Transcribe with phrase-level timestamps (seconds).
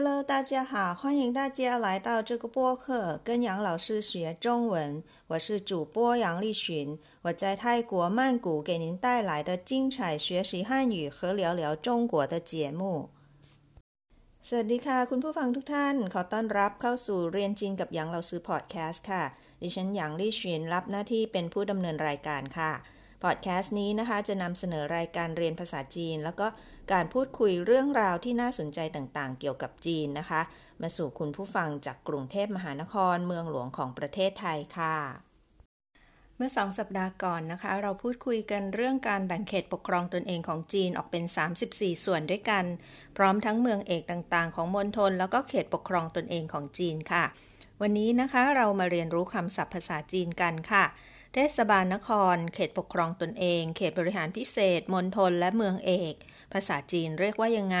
[0.00, 5.02] Hello，大家好，欢迎大家来到这个播客，跟杨老师学中文。
[5.28, 13.10] 我是主播杨丽群，我在泰国曼谷给您带来的精彩学习汉语和聊聊中国的节目。
[14.48, 19.24] สวัสดีค่ะ คุณผู้ฟังทุกท่าน ขอต้อนรับเข้าสู่เรียนจีนกับหยางเราซื้อพอดแคสต์ค่ะ
[19.62, 22.72] ดิฉันหยางลี่ชินรับหน้าที่เป็นผู้ดำเนินรายการค่ะ
[23.24, 26.46] พอดแคสต์นี้นะคะจะนำเสนอรายการเรียนภาษาจีน แล้วก็
[26.93, 30.41] การพูดคุยเรื่องราวที่น่าสนใจต่างๆ เกี่ยวกับจีนนะคะ
[30.81, 34.97] มาสู่คุณผู้ฟังจากกรุงเทพมหานครเมืองหลวงของประเทศไทยค่ะ
[36.35, 41.23] เมื่อสองสัปดาห์ก่อนนะคะ เราพูดคุยกันเรื่องการแบ่งเขตปกครองตนเองของจีนออกเป็น
[41.65, 42.65] 34 ส่วนด้วยกัน
[43.17, 47.23] พร้อมทั้งเมืองเอกต่างๆ ของมณฑลแล้วก็เขตปกครองตนเองของจีนค่ะ
[47.81, 50.85] วันนี้นะคะเรามาเรียนรู้คำศัพท์ภาษาจีนกันค่ะ
[51.35, 56.13] เทศบาลนคร เขตปกครองตนเอง เขตบริหารพิเศษ มณฑลและเมืองเอก
[56.53, 57.79] ภาษาจีนเรียกว่ายังไง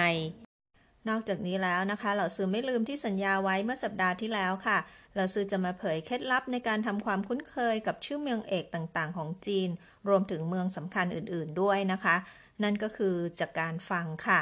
[1.09, 4.77] นอกจากนี้แล้วนะคะ เหล่าซื้อไม่ลืมที่สัญญาไว้เมื่อสัปดาห์ที่แล้วค่ะ
[5.13, 9.69] เหล่าซื้อจะมาเผยเคล็ดลับในการทำความคุ้นเคยกับชื่อเมืองเอกต่างๆ ของจีน
[10.07, 12.15] รวมถึงเมืองสำคัญอื่นๆด้วยนะคะ
[12.63, 14.41] นั่นก็คือจากการฟังค่ะ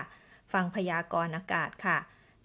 [0.54, 1.98] ฟังพยากรณ์อากาศค่ะ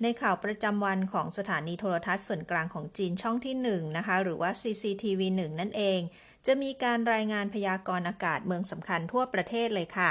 [0.02, 6.00] ในข่าวประจำวันของสถานีโทรทัศน์ส่วนกลางของจีนช่องที่ 1 นะคะ หรือว่า CCTV 1 นั่นเอง
[6.46, 10.10] จะมีการรายงานพยากรณ์อากาศเมืองสำคัญทั่วประเทศเลยค่ะ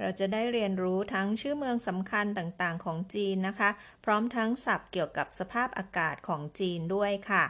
[0.00, 3.70] เราจะได้เรียนรู้ทั้งชื่อเมืองสำคัญต่างๆ ของจีนนะคะ
[4.04, 7.44] พร้อมทั้งศัพท์เกี่ยวกับสภาพอากาศของจีนด้วยค่ะ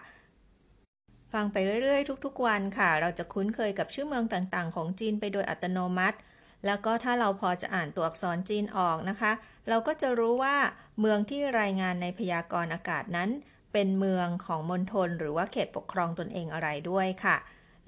[1.32, 6.18] ฟังไปเรื่อย ๆ ทุก ๆ วันค่ะ เราจะคุ้นเคยกับชื่อเมืองต่างๆ ของจีนไปโดยอัตโนมัติ
[6.66, 9.32] แล้วก็ถ้าเราพอจะอ่านตัวอักษรจีนออกนะคะ
[9.68, 10.56] เราก็จะรู้ว่า
[11.00, 13.30] เมืองที่รายงานในพยากรณ์อากาศนั้น
[13.72, 17.36] เป็นเมืองของมณฑลหรือว่าเขตปกครองตนเองอะไรด้วยค่ะ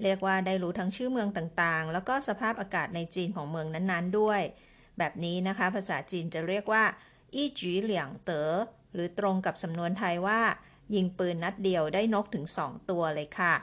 [0.03, 4.41] เรียกว่าได้รู้ทั้งชื่อเมืองต่างๆ แล้วก็สภาพอากาศในจีนของเมืองนั้นๆด้วย
[4.97, 6.83] แบบนี้นะคะ ภาษาจีนจะเรียกว่า
[7.33, 8.51] อี้จีเหลียงเต๋อ
[8.93, 10.41] หรือตรงกับสำนวนไทยว่า
[10.95, 13.53] ยิงปืนนัดเดียวได้นกถึง 2 ตัวเลยค่ะ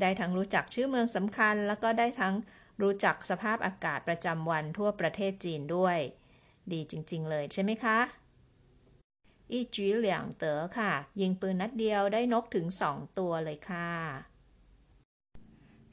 [0.00, 2.34] ได้ทั้งรู้จักชื่อเมืองสำคัญ แล้วก็ได้ทั้ง
[2.82, 5.98] รู้จักสภาพอากาศประจำวันทั่วประเทศจีนด้วย
[6.72, 7.98] ดีจริง ๆ เลยใช่ไหมคะ
[9.52, 14.35] อีจีเหลียงเต๋อค่ะ ยิงปืนนัดเดียวได้นกถึง 2 ตัวเลยค่ะ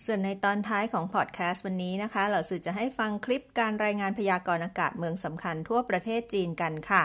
[0.05, 7.03] ส่วนในตอนท้ายของพอดแคสต์วันนี้นะคะ เราสื่อจะให้ฟังคลิปการรายงานพยากรณ์อากาศเมืองสำคัญทั่วประเทศจีนกันค่ะ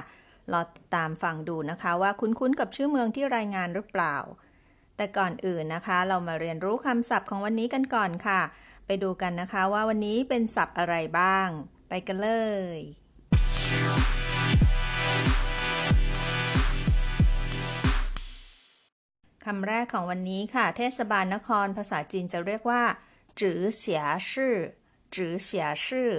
[0.52, 4.16] รอติดตามฟังดูนะคะว่าคุ้นๆกับชื่อเมืองที่รายงานหรือเปล่า
[4.96, 8.40] แต่ก่อนอื่นนะคะ เรามาเรียนรู้คำศัพท์ของวันนี้กันก่อนค่ะ
[8.86, 11.48] ไปดูกันนะคะว่าวันนี้เป็นศัพท์อะไรบ้าง
[11.88, 12.30] ไปกันเล
[12.76, 12.78] ย
[19.52, 22.82] คำแรกของวันนี้ค่ะ เทศบาลนครภาษาจีนจะเรียกว่า
[23.40, 24.56] จือเสียชื่อ
[25.14, 26.10] จือเสียชื่อ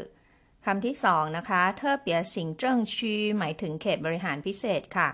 [0.65, 5.09] คำที่สองนะคะเทอเปียสิงเจิ้งชีหมายถึงเขตบริหารพิเศษค่ะ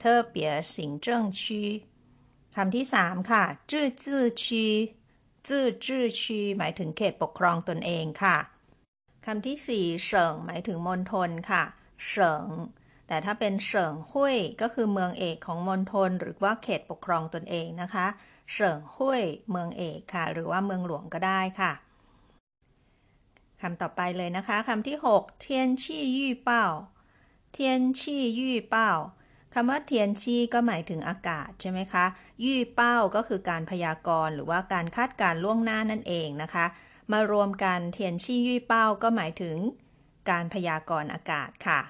[0.00, 1.62] เทอเปียสิงเจิ้งชี
[2.56, 4.64] คำที่สามค่ะจื้อจื้อชี
[5.48, 8.36] จื้อจื้อชีหมายถึงเขตปกครองตนเองค่ะ
[9.26, 11.62] คำที่สี่เฉิงหมายถึงมณฑลค่ะ
[12.06, 12.46] เฉิง
[13.06, 18.06] แต่ถ้าเป็นเฉิงหุยก็คือเมืองเอกของมณฑลหรือว่าเขตปกครองตนเองนะคะ
[18.52, 21.72] เฉิงหุยเมืองเอกค่ะ หรือว่าเมืองหลวงก็ได้ค่ะ
[23.60, 26.64] คำต่อไปเลยนะคะคำที่ 6 เทียนชี่ยี่เป้า
[27.52, 28.90] เทียนชี่ยี่เป้า
[29.54, 32.04] คำว่าเทียนชี่ก็หมายถึงอากาศใช่ไหมคะ
[32.44, 36.66] ยี่เป้าก็คือการพยากรณ์หรือว่าการคาดการล่วงหน้านั่นเองนะคะ
[37.12, 39.56] มารวมกันเทียนชี่ยี่เป้าก็หมายถึง
[40.30, 41.80] การพยากรณ์อากาศค่ะ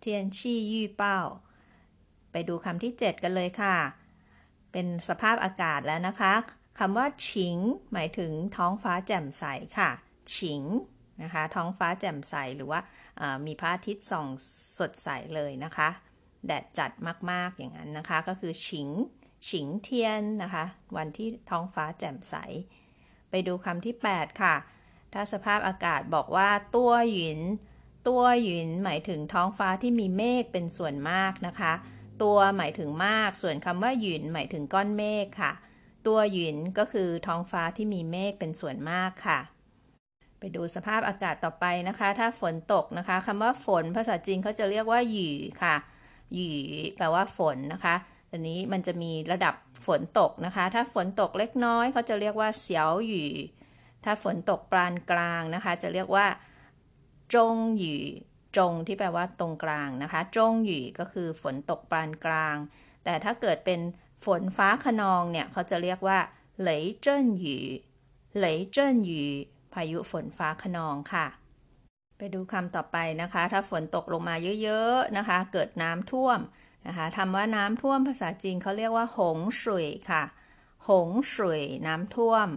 [0.00, 1.18] เทียนชี่ยี่เป้า
[2.32, 3.76] ไปดูคำที่ 7 กันเลยค่ะ
[4.72, 6.34] เป็นสภาพอากาศแล้วนะคะ
[6.78, 7.56] คำว่าฉิง
[7.92, 9.44] หมายถึงท้องฟ้าแจ่มใส
[9.78, 9.90] ค่ะ
[10.36, 10.62] ฉิง
[11.22, 12.80] นะคะ ท้องฟ้าแจ่มใสหรือว่า
[13.46, 14.26] มีพระอาทิตย์ส่อง
[14.78, 15.88] สดใสเลยนะคะ
[16.46, 16.90] แดดจัด
[17.30, 18.88] มากๆอย่างนั้นนะคะ ก็คือฉิง
[19.48, 20.64] ฉิงเทียนนะคะ
[20.96, 22.34] วันที่ท้องฟ้าแจ่มใส
[23.30, 24.54] ไปดูคำที่ 8 ค่ะ
[25.12, 27.40] ถ้าสภาพอากาศบอกว่า ตัวหยิน
[28.08, 31.72] ตัวหยินหมายถึงท้องฟ้าที่มีเมฆเป็นส่วนมากนะคะ
[32.22, 35.52] ตัวหมายถึงมาก ส่วนคำว่าหยินหมายถึงก้อนเมฆค่ะ
[36.06, 39.38] ตัวหยินก็คือท้องฟ้าที่มีเมฆเป็นส่วนมากค่ะ
[40.38, 45.76] ไปดูสภาพอากาศต่อไปนะคะ ถ้าฝนตกนะคะคำว่าฝนภาษาจีนเขาจะเรียกว่าหยี่ค่ะ
[46.34, 46.58] หยี่
[46.96, 47.94] แปลว่าฝนนะคะ
[48.30, 49.54] อันนี้มันจะมีระดับ
[49.86, 53.32] ฝนตกนะคะ ถ้าฝนตกเล็กน้อยเขาจะเรียกว่าเสียวหยี่
[54.04, 56.26] ถ้าฝนตกปานกลางนะคะ จะเรียกว่า
[57.34, 58.04] จงหยี่
[58.56, 62.56] จงที่แปลว่าตรงกลางนะคะ จงหยี่ก็คือฝนตกปานกลาง
[63.04, 63.80] แต่ถ้าเกิดเป็น
[64.24, 66.18] ฝนฟ้าขนองเนี่ยเขาจะเรียกว่า
[66.60, 67.64] เหลยเจิ้นหยี่
[68.38, 69.30] เหลยเจิ้นหยี่
[69.74, 71.26] พายุฝนฟ้าขนองค่ะ
[72.18, 76.38] ไปดูคำต่อไปนะคะ ถ้าฝนตกลงมาเยอะๆนะคะ เกิดน้ำท่วม
[76.86, 80.22] นะคะคำว่าน้ำท่วมภาษาจีนเขาเรียกว่า หงสุยค่ะ
[80.88, 82.48] หงสุยน้ำท่วม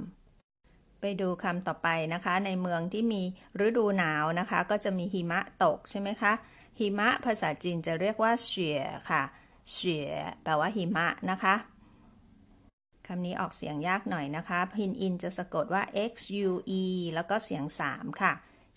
[1.04, 3.24] ไปดูคำต่อไปนะคะ ในเมืองที่มี
[3.66, 6.34] ฤดูหนาวนะคะ ก็จะมีหิมะตกใช่ไหมคะ
[6.80, 9.24] หิมะภาษาจีนจะเรียกว่าเฉียค่ะ
[9.72, 10.10] เฉีย
[10.44, 11.56] แปลว่าหิมะนะคะ
[13.08, 16.14] คำนี้ออกเสียงยากหน่อยนะคะพินอินจะสะกดว่า x
[16.48, 16.52] u
[16.82, 16.84] e
[17.14, 17.64] แล้วก็เสียง
[17.94, 18.34] 3 ค่ะ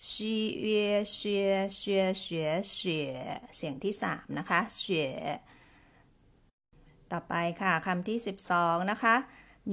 [0.09, 0.67] ชีเอ
[1.11, 3.11] เชียเชียเฉียเฉีย
[3.55, 5.11] เสียงที่ 3 นะคะเฉีย
[7.11, 8.17] ต่อไปค่ะคำที่
[8.53, 9.15] 12 นะคะ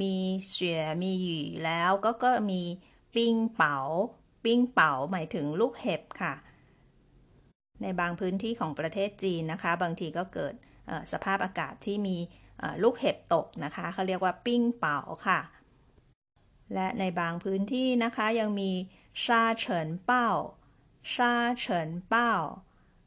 [0.00, 0.14] มี
[0.48, 2.62] เฉียมีหยู่แล้วก็ก็มี
[3.14, 3.78] ปิ้งเป๋า
[4.44, 6.34] ปิ้งเป๋าหมายถึงลูกเห็บค่ะ
[7.82, 10.54] ในบางพื้นที่ของประเทศจีนนะคะ บางทีก็เกิด
[11.12, 12.16] สภาพอากาศที่มี
[12.82, 15.40] ลูกเห็บตกนะคะเขาเรียกว่าปิ้งเป๋าค่ะ
[16.74, 18.72] และในบางพื้นที่นะคะยังมี
[19.24, 20.28] ซาเฉินเป้า
[21.16, 22.32] ซาเฉินเป้า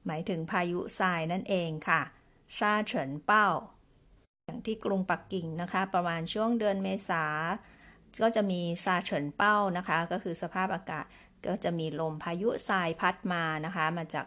[0.06, 2.02] หมายถึงพายุทรายนั่นเองค่ะ
[2.58, 3.77] ซาเฉินเป้าอย่า
[4.66, 7.24] ที่กรุงปักกิ่งนะคะ ประมาณช่วงเดือนเมษา
[8.22, 11.06] ก็จะมีซาเฉินเป้านะคะ ก็คือสภาพอากาศ
[11.48, 14.26] ก็จะมีลมพายุทรายพัดมานะคะ มาจาก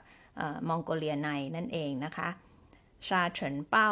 [0.69, 2.29] มองโกเลียในนั่นเองนะคะ
[3.09, 3.91] ซาเฉินเป้า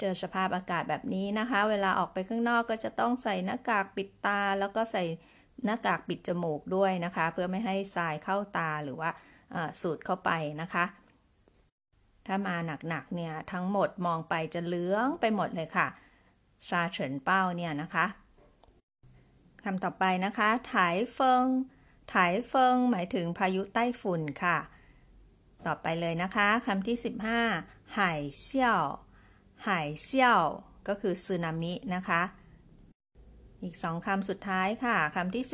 [0.00, 5.04] เจอสภาพอากาศแบบนี้นะคะ เวลาออกไปข้างนอกก็จะต้องใส่หน้ากากปิดตา แล้วก็ใส่
[5.64, 9.10] หน้ากากปิดจมูกด้วยนะคะ เพื่อไม่ให้ทรายเข้าตาหรือว่า
[9.80, 10.30] สูดเข้าไป
[10.62, 10.84] นะคะ
[12.26, 12.56] ถ้ามา
[12.88, 15.88] หนักๆเนี่ยทั้งหมดมองไปจะเหลืองไปหมดเลยค่ะ
[16.68, 18.06] ซาเฉินเป้าเนี่ยนะคะ
[19.64, 21.46] คำต่อไปนะคะถ่ายเฟิง
[22.12, 24.58] ถ่ายเฟิงหมายถึงพายุใต้ฝุ่นค่ะ
[25.66, 26.96] ต่อไปเลยนะคะคำที่
[27.46, 28.82] 15ห่เซี่ยว
[29.66, 30.40] ห่เซี่ยว
[30.88, 32.22] ก็คือสึนามินะคะ
[33.62, 35.44] อีกสองคำสุดท้ายค่ะคำที่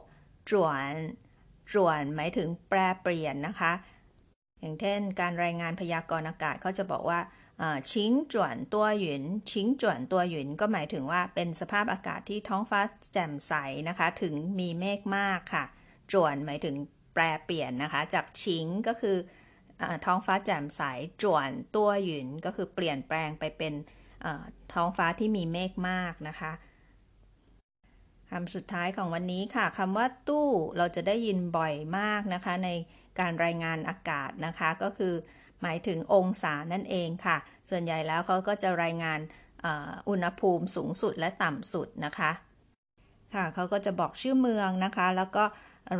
[0.00, 0.94] 16จวน
[1.72, 3.72] จวนหมายถึงแปรเปลี่ยนนะคะ
[4.62, 7.20] อย่างเช่นการรายงานพยากรณ์อากาศเขาจะบอกว่า
[7.92, 12.80] ชิงจวนตัวหยุนชิงจวนตัวหยุนก็หมายถึงว่าเป็นสภาพอากาศที่ท้องฟ้า
[13.12, 13.54] แจ่มใส
[13.88, 15.64] นะคะ ถึงมีเมฆมากค่ะ
[16.12, 16.74] จวนหมายถึง
[17.14, 19.16] แปรเปลี่ยนนะคะ จากชิงก็คือ
[20.04, 20.82] ท้องฟ้าแจ่มใส
[21.22, 23.74] จวนตัวหยุนก็คือเปลี่ยนแปลงไปเป็น
[24.74, 26.52] ท้องฟ้าที่มีเมฆมากนะคะ
[28.30, 32.68] คำสุดท้ายของวันนี้ค่ะคำว่าตู้เราจะได้ยินบ่อยมากนะคะใน
[33.19, 35.13] การรายงานอากาศนะคะ ก็คือ
[35.61, 37.37] หมายถึงองศานั่นเองค่ะ
[37.69, 39.19] ส่วนใหญ่แล้วเขาก็จะรายงาน
[40.09, 42.31] อุณหภูมิสูงสุดและต่ำสุดนะคะ
[43.33, 45.43] ค่ะเขาก็จะบอกชื่อเมืองนะคะ แล้วก็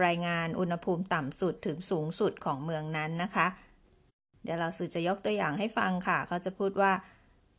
[0.06, 3.48] รายงานอุณหภูมิต่ำสุดถึงสูงสุดของเมืองนั้นนะคะ
[4.44, 6.92] เดี๋ยวเราสื่อจะยกตัวอย่างให้ฟังค่ะเขาจะพูดว่า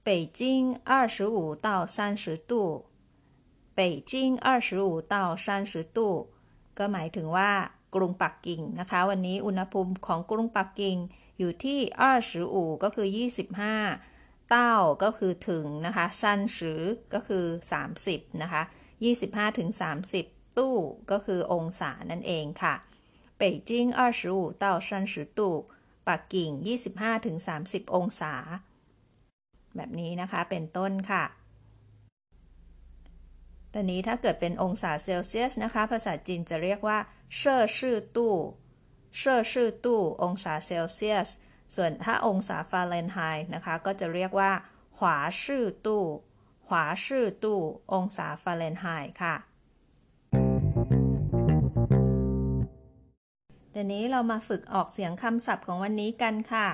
[0.06, 0.08] 北
[0.40, 0.40] 京
[1.08, 2.52] 25到30度
[3.78, 3.80] 北
[4.10, 4.12] 京
[4.68, 6.00] 25到30度
[6.78, 7.50] ก็หมายถึงว่า
[7.94, 10.96] กรุงปักกิ่งนะคะ วันนี้อุณหภูมิของกรุงปักกิ่ง
[11.38, 11.78] อยู่ที่
[12.30, 13.06] 25ก็คือ
[13.78, 16.82] 25 เต้าก็คือถึงนะคะซันสือ
[17.14, 17.46] ก็คือ
[17.92, 18.62] 30 นะคะ
[19.10, 19.68] 25ถึง
[20.14, 20.76] 30 ตู้
[21.10, 22.74] ก็คือองศานั่นเองค่ะ
[23.40, 23.70] 北京
[24.20, 25.40] 25到30度
[26.08, 26.50] ปักกิ่ง
[26.88, 27.36] 25ถึง
[27.66, 28.34] 30 องศา
[29.76, 31.24] แบบนี้นะคะเป็นต้นค่ะ
[33.72, 36.98] ตอนนี้ถ้าเกิดเป็นองศาเซลเซียสนะคะ ภาษาจีนจะเรียกว่า
[37.37, 38.35] เช่อชื่อตู้
[39.17, 41.29] เช่อชื่อตู้องศาเซลเซียส
[41.75, 44.51] ส่วนถ้าองศาฟาเรนไฮต์นะคะ ก็จะเรียกว่า
[44.97, 47.59] 华氏度华氏度
[47.93, 49.35] องศาฟาเรนไฮต์ค่ะ
[53.73, 56.69] ตอนนี้เรามาฝึกออกเสียงคำศัพท์ของวันนี้กันค่ะ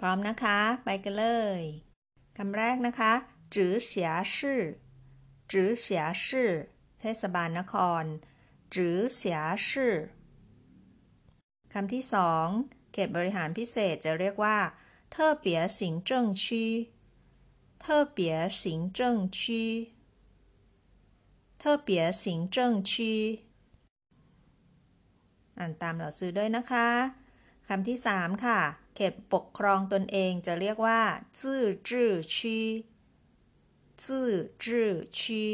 [0.00, 1.26] พร้อมนะคะ ไปกันเล
[1.58, 1.60] ย
[2.38, 3.12] คำแรกนะคะ
[3.54, 4.60] 直辖市
[5.52, 6.50] จือเสียชื่อ
[7.00, 8.04] เทศบาลนคร
[8.74, 9.94] จือเสียชื่อ
[11.72, 12.46] คำที่สอง
[12.92, 14.58] เขตบริหารพิเศษจะเรียกว่า
[15.10, 23.14] 特别行政区特别行政区特别行政区
[25.58, 26.88] อ่านตาม老师ด้วยนะคะ
[27.68, 28.60] คำที่สามค่ะ
[28.94, 31.00] เขตปกครองตนเองจะเรียกว่า
[31.40, 32.58] จื่อจื่อชี
[34.02, 34.30] จื่อ
[34.62, 35.44] จื่อชี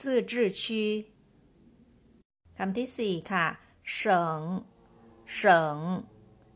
[0.00, 0.84] จื่อจื่อชี
[2.58, 3.46] คำที่สี่ค่ะ
[3.94, 4.40] เฉิง
[5.34, 5.78] เฉิง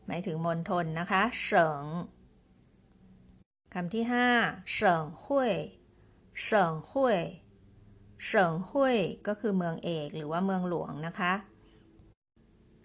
[0.05, 1.83] หมายถึงมณฑลนะคะเฉิง
[3.73, 4.27] คำที่ห้า
[4.73, 5.53] เฉิงหุย
[6.43, 7.19] เฉิงหุย
[8.25, 11.33] เฉิงหุยก็คือเมืองเอกหรือว่าเมืองหลวงนะคะ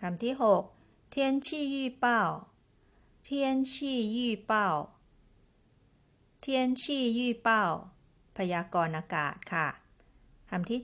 [0.00, 0.62] คำที่หก
[1.10, 2.20] เทียนชี่ยี่เป้า
[3.24, 4.68] เทียนชี่ยี่เป้า
[6.40, 7.64] เทียนชี่ยี่เป้า
[8.36, 9.68] พยากรณ์อากาศค่ะ
[10.50, 10.80] คำที่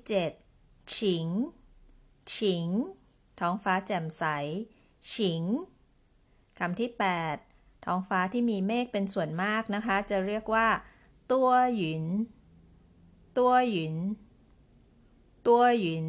[0.49, 1.26] 7 ฉิง
[2.34, 2.68] ฉิง
[3.40, 4.25] ท้องฟ้าแจ่มใส
[5.12, 5.42] ฉิง
[6.58, 6.90] คำที่
[7.37, 10.68] 8 ท้องฟ้าที่มีเมฆเป็นส่วนมากนะคะ จะเรียกว่า
[11.32, 12.04] ตัวหยุน
[13.38, 13.96] ตัวหยุน
[15.46, 16.06] ตัวหยุน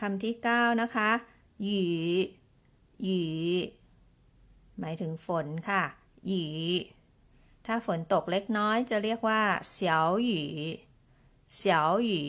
[0.00, 1.10] คำที่ 9 นะคะ
[1.62, 1.84] หยี
[3.04, 3.22] หยี
[4.78, 5.82] หมายถึงฝนค่ะ
[6.26, 6.46] หยี
[7.66, 9.40] ถ้าฝนตกเล็กน้อยจะเรียกว่า
[9.70, 10.44] เสียวหยี
[11.56, 12.24] เสียวหยี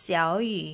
[0.00, 0.64] เสียวหยี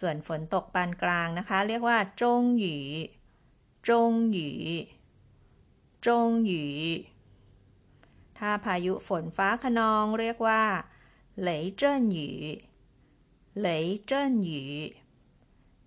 [0.00, 2.78] ส่วนฝนตกปานกลางนะคะ เรียกว่าจงหยี
[3.88, 4.52] จงหยี
[6.06, 6.66] จงหยี
[8.38, 10.62] ถ้าพายุฝนฟ้าขนองเรียกว่า
[11.40, 12.30] เหลยเจิ้นหยี
[13.58, 14.64] เหลยเจิ้นหยี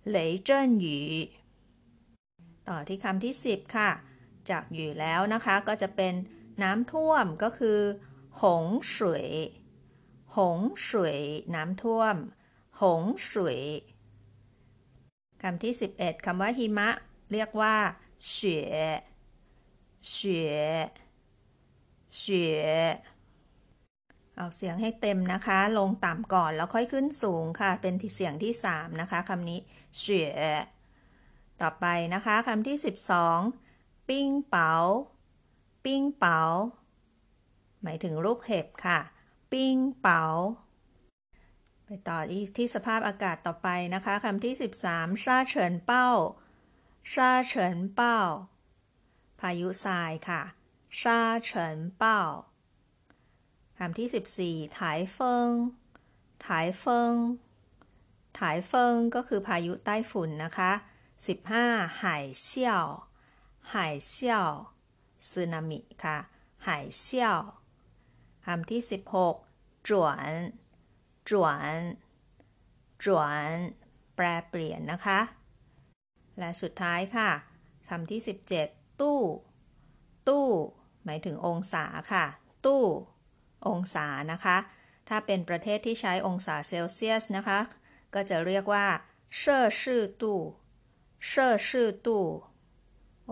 [0.08, 1.00] เหลยเจิ้นหยี
[2.68, 3.90] ต่อที่คำที่ 10 ค่ะ
[4.50, 6.14] จากหยีแล้วนะคะก็จะเป็น
[6.62, 7.78] น้ำท่วมก็คือ
[8.42, 8.64] หง
[8.96, 9.28] สวย
[10.36, 11.18] หงสวย
[11.54, 12.16] น้ำท่วม
[12.82, 13.60] หงสวย
[15.42, 16.88] คำที่ 11คำว่าหิมะ
[17.32, 17.74] เรียกว่า
[18.28, 18.36] เฉ
[18.92, 18.98] ย
[20.10, 20.16] เฉ
[20.46, 20.88] ย
[22.16, 22.24] เฉ
[22.82, 22.88] ย
[24.38, 29.58] ออกเสียงให้เต็มนะคะ ลงต่ำก่อนแล้วค่อยขึ้นสูงค่ะ เป็นที่เสียงที่ 3 นะคะคำนี้
[29.98, 30.30] เฉย
[31.60, 32.76] ต่อไปนะคะคำที่
[33.42, 34.72] 12 ปิ้งเป๋า
[35.84, 36.40] ปิ้งเป๋า
[37.82, 39.00] หมายถึงลูกเห็บค่ะ
[39.52, 40.24] ปิ้งเป๋า
[41.90, 42.20] ไปต่อ
[42.56, 44.54] ที่สภาพอากาศต่อไปนะคะคำที่
[44.88, 46.08] 13ชาเฉินเป้า
[47.12, 48.18] ชาเฉินเป้า
[49.40, 50.42] พายุทรายค่ะ
[51.00, 52.20] ชาเฉินเป้า
[53.78, 55.50] คำที่ 14ถายเฟิง
[56.46, 57.14] ถายเฟิง
[58.38, 60.72] ถายเฟิงก็คือพายุใต้ฝุ่นนะคะ
[61.36, 62.86] 15หายเซี่ยว
[63.74, 64.48] หายเซี่ยว
[65.30, 66.18] สึนามิค่ะ
[66.66, 67.40] หายเซี่ยว
[68.46, 68.80] คำที่
[69.34, 70.30] 16จวน
[71.28, 71.78] จวน
[73.04, 73.48] จวน
[74.16, 75.20] แปลเปลี่ยนนะคะ
[76.38, 77.30] และสุดท้ายค่ะ
[77.88, 78.20] คำที่
[78.60, 79.20] 17 ตู้
[80.28, 80.48] ตู้
[81.04, 82.24] หมายถึงองศาค่ะ
[82.66, 82.84] ตู้
[83.68, 84.56] องศานะคะ
[85.08, 87.60] ถ้าเป็นประเทศที่ใช้องศาเซลเซียสนะคะ
[88.14, 88.86] ก็จะเรียกว่า
[89.36, 90.40] เช่อชื่อตู้
[91.28, 92.24] 摄氏度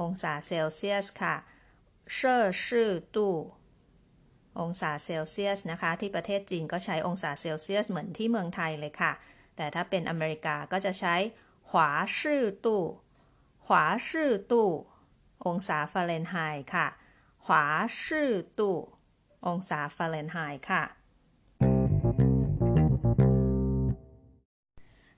[0.01, 1.35] องศาเซลเซียสค่ะ
[2.15, 3.35] 摄氏度
[4.61, 9.13] องศาเซลเซียสนะคะ ที่ประเทศจีนก็ใช้องศาเซลเซียสเหมือนที่เมืองไทยเลยค่ะ
[9.57, 11.15] แต่ถ้าเป็นอเมริกาก็จะใช้
[11.71, 14.69] 华氏度华氏度
[15.47, 16.87] องศาฟาเรนไฮต์ค่ะ
[17.47, 18.77] 华氏度
[19.47, 20.83] องศาฟาเรนไฮต์ค่ะ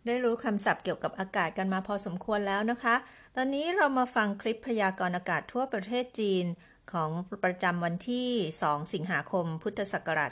[0.07, 2.95] ได้รู้คำศัพท์เกี่ยวกับอากาศกันมาพอสมควรแล้วนะคะ
[3.37, 6.45] ตอนนี้เรามาฟังคลิปพยากรณ์อากาศทั่วประเทศจีน
[6.94, 7.10] ของ
[7.44, 8.30] ประจำวันที่
[8.62, 10.32] 2 สิงหาคม พุทธศักราช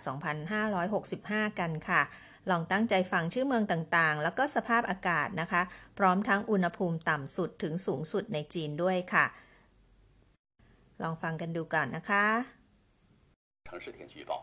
[0.79, 2.01] 2565 กันค่ะ
[2.49, 5.61] ลองตั้งใจฟังชื่อเมืองต่างๆ แล้วก็สภาพอากาศนะคะ
[5.97, 9.25] พร้อมทั้งอุณหภูมิต่ำสุดถึงสูงสุดในจีนด้วยค่ะ
[11.01, 12.25] ลองฟังกันดูก่อนนะคะ
[13.67, 14.33] 城市天气预报：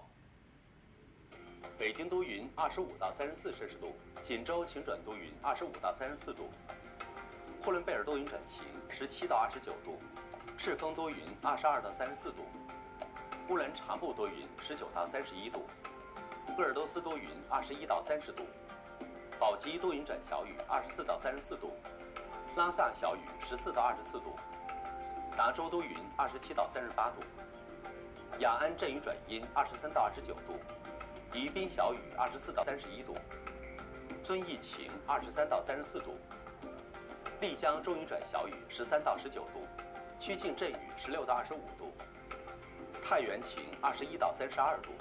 [1.79, 3.89] 北京多云，二十五到三十四摄氏度；
[4.23, 6.45] 锦州晴转多云，二十五到三十四度；
[7.63, 9.93] 呼伦贝尔多云转晴，十七到二十九度；
[10.64, 12.42] 赤峰多云，二十二到三十四度；
[13.50, 15.60] 乌兰察布多云，十九到三十一度；
[16.56, 18.44] 鄂尔多斯多云，二十一到三十度；
[19.38, 21.68] 宝鸡多云转小雨，二十四到三十四度；
[22.56, 24.30] 拉萨小雨，十四到二十四度；
[25.36, 27.20] 达州多云，二十七到三十八度。
[28.40, 30.54] 雅安阵雨转阴，二十三到二十九度；
[31.34, 33.14] 宜宾小雨，二十四到三十一度；
[34.24, 36.12] 遵义晴，二十三到三十四度；
[37.42, 39.60] 丽江中雨转小雨，十三到十九度；
[40.24, 41.92] 曲靖阵雨，十六到二十五度；
[43.02, 44.92] 太原晴，二十一到三十二度；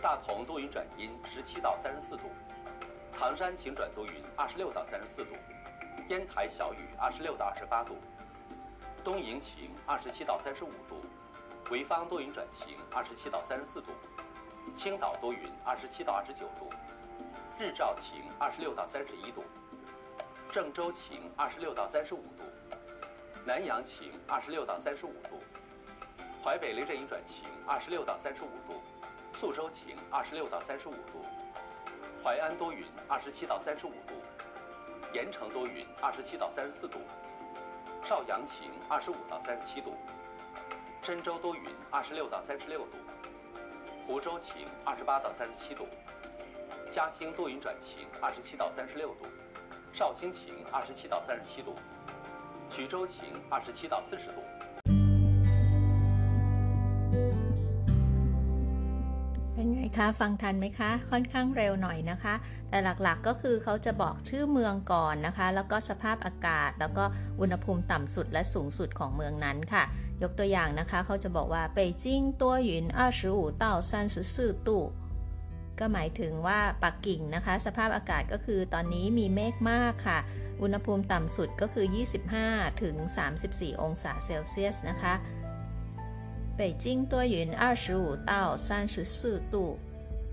[0.00, 2.24] 大同多云转阴，十七到三十四度；
[3.12, 5.36] 唐山晴转多云，二十六到三十四度；
[6.08, 7.94] 烟台小雨，二十六到二十八度；
[9.04, 10.96] 东营晴，二十七到三十五度。
[11.64, 13.92] 潍坊多云转晴，二十七到三十四度；
[14.74, 16.68] 青岛多云，二十七到二十九度；
[17.60, 19.42] 日照晴，二十六到三十一度；
[20.50, 22.42] 郑州晴，二十六到三十五度；
[23.44, 25.40] 南阳晴，二十六到三十五度；
[26.44, 28.80] 淮北雷阵雨转晴，二十六到三十五度；
[29.32, 31.18] 宿州晴，二十六到三十五度；
[32.22, 34.14] 淮安多云，二十七到三十五度；
[35.12, 36.98] 盐城多云，二十七到三十四度；
[38.04, 39.96] 邵阳晴，二十五到三十七度。
[41.02, 42.96] 郴州多云，二十六到三十六度；
[44.06, 45.86] 湖州晴，二十八到三十七度；
[46.92, 49.26] 嘉兴多云转晴，二十七到三十六度；
[49.92, 51.72] 绍兴晴，二十七到三十七度；
[52.71, 53.15] 衢州晴，
[53.49, 54.39] 二十七到四十度。
[59.53, 62.33] เป็นไง คะฟังทันไหมคะ ค่อนข้างเร็วหน่อยนะคะ
[62.69, 67.03] แต่หลักๆก็คือเขาจะบอกชื่อเมืองก่อนนะคะ แล้วก็สภาพอากาศ แล้วก็
[67.39, 69.83] อุณหภูมิต่ำสุดและสูงสุดของเมืองนั้นค่ะ
[70.21, 72.85] ยกตัวอย่างนะคะ เขาจะบอกว่าเป่ยจิ้งตัวหยุน
[73.23, 73.65] 25到
[74.17, 74.69] 34度
[75.79, 80.19] ก็หมายถึงว่าปักกิ่งนะคะ สภาพอากาศก็คือตอนนี้มีเมฆมากค่ะ
[80.61, 81.85] อุณหภูมิต่ำสุดก็คือ
[82.33, 82.95] 25ถึง
[83.39, 85.13] 34 องศาเซลเซียสนะคะ
[86.59, 87.35] 北京多云
[87.87, 88.31] 25到
[88.67, 89.55] 34度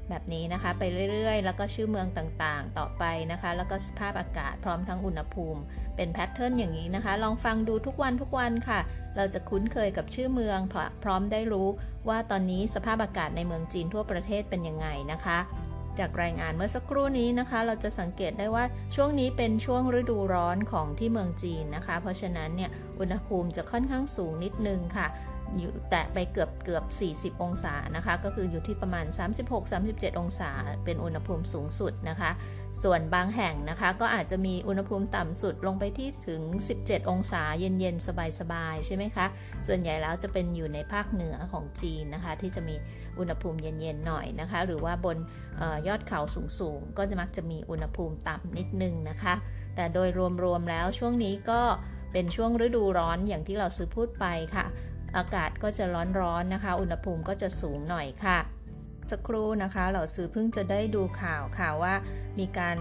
[0.08, 0.82] แบบนี้นะคะ ไป
[1.12, 5.60] เรื่อยๆ แล้วก็ชื่อเมืองต่างๆ ต่อไปนะคะ แล้วก็สภาพอากาศพร้อมทั้งอุณหภูมิ
[5.96, 8.80] เป็นแพทเทิร์นอย่างนี้นะคะ ลองฟังดูทุกวันทุกวันค่ะ
[9.16, 10.58] เราจะคุ้นเคยกับชื่อเมือง
[11.02, 11.68] พร้อมได้รู้
[12.08, 15.38] ว่าตอนนี้สภาพอากาศในเมืองจีนทั่วประเทศเป็นยังไงนะคะ
[15.99, 18.63] จากรายงานเมื่อสักครู่นี้นะคะ เราจะสังเกตได้ว่า
[18.95, 25.07] ช่วงนี้เป็นช่วงฤดูร้อนของที่เมืองจีนนะคะ เพราะฉะนั้นเนี่ยอุณหภูมิจะค่อนข้างสูงนิดนึงค่ะ
[25.57, 26.83] อยู่แตะไปเกือบเกือบ
[27.35, 29.05] 40 องศานะคะ ก็คืออยู่ที่ประมาณ
[29.61, 30.51] 36-37 องศา
[30.85, 32.31] เป็นอุณหภูมิสูงสุดนะคะ
[32.83, 36.41] ส่วนบางแห่งนะคะก็อาจจะมีอุณหภูมิต่ำสุดลงไปที่ถึง
[36.77, 38.07] 17 องศาเย็นๆ
[38.39, 39.25] สบายๆ ใช่ไหมคะ
[39.67, 42.75] ส่วนใหญ่แล้วจะเป็นอยู่ในภาคเหนือของจีนนะคะ ที่จะมี
[43.19, 45.17] อุณหภูมิเย็นๆ หน่อยนะคะ หรือว่าบน
[45.61, 46.19] ออยอดเขา
[46.59, 49.33] สูงๆ ก็จะมักจะมีอุณหภูมิต่ำนิดนึงนะคะ
[49.75, 50.09] แต่โดย
[50.43, 51.61] รวมๆ แล้วช่วงนี้ก็
[52.13, 54.25] เป็นช่วงฤดูร้อนอย่างที่เราซื้อพูดไป
[54.55, 54.65] ค่ะ
[55.17, 55.85] อากาศก็จะ
[56.19, 58.39] ร้อนๆนะคะ อุณหภูมิก็จะสูงหน่อยค่ะ
[59.11, 61.95] สักครู่นะคะเราซื้อเพิ่งจะได้ดูข่าวค่ะว่า
[62.39, 62.77] มีการ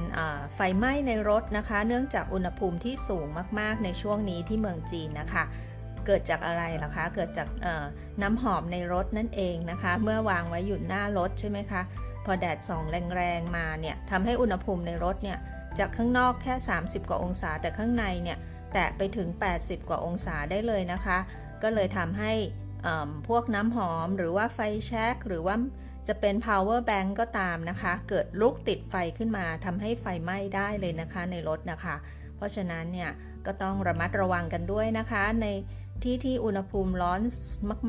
[0.54, 3.26] ไฟไหม้ในรถนะคะ เนื่องจากอุณหภูมิที่สูง
[3.58, 5.44] มากๆ ในช่วงนี้ที่เมืองจีนนะคะ
[6.06, 7.49] เกิดจากอะไรล่ะคะ เกิดจาก
[8.23, 11.82] น้ำหอมในรถนั่นเองนะคะ เมื่อวางไว้อยู่หน้ารถใช่ไหมคะ
[12.25, 12.85] พอแดดส่อง
[13.16, 15.38] แรงๆมาเนี่ยทำให้อุณหภูมิในรถเนี่ย
[15.78, 18.38] จากข้างนอกแค่ 30 กว่าองศา แต่ข้างในเนี่ย
[18.73, 21.18] แตะไปถึง 80 กว่าองศาได้เลยนะคะ
[21.62, 22.33] ก็เลยทำให้
[23.29, 25.57] พวกน้ำหอมหรือว่าไฟแช็กหรือว่า
[26.09, 31.97] จะเป็น power bank ก็ตามนะคะ เกิดลุกติดไฟขึ้นมาทำให้ไฟไหม้ได้เลยนะคะในรถนะคะ
[32.37, 33.11] เพราะฉะนั้นเนี่ย
[33.47, 35.47] ก็ต้องระมัดระวังกันด้วยนะคะ ใน
[36.04, 37.21] ที่ที่อุณหภูมิร้อน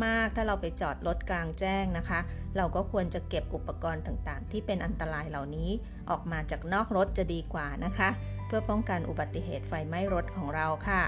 [0.05, 2.19] มาก ๆ ถ้าเราไปจอดรถกลางแจ้งนะคะ
[2.57, 5.69] เราก็ควรจะเก็บอุปกรณ์ต่างๆ ที่เป็นอันตรายเหล่านี้
[6.09, 8.09] ออกมาจากนอกรถจะดีกว่านะคะ
[8.47, 11.03] เพื่อป้องกันอุบัติเหตุไฟไหม้รถของเราค่ะ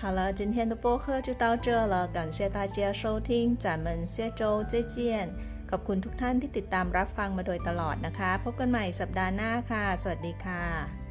[0.00, 5.28] 好了，今天的播客就到这了，感谢大家收听，咱们下周再见。
[5.70, 11.03] ขอบคุณทุกท่านที่ติดตามรับฟังมาโดยตลอดนะคะ พบกันใหม่สัปดาห์หน้าค่ะ สวัสดีค่ะ